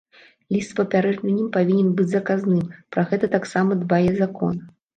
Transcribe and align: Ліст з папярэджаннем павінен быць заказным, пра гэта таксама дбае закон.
Ліст 0.53 0.71
з 0.71 0.77
папярэджаннем 0.79 1.51
павінен 1.59 1.93
быць 2.01 2.07
заказным, 2.15 2.65
пра 2.97 3.07
гэта 3.13 3.33
таксама 3.39 3.81
дбае 3.87 4.05
закон. 4.21 4.53